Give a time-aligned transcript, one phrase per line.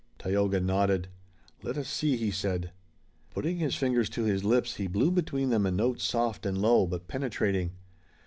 [0.17, 1.09] Tayoga nodded.
[1.61, 2.71] "Let us see," he said.
[3.29, 6.87] Putting his fingers to his lips, he blew between them a note soft and low
[6.87, 7.73] but penetrating.